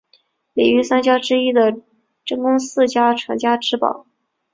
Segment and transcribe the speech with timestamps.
[0.53, 1.77] 里御三家之一的
[2.25, 4.07] 真宫寺家传家之宝。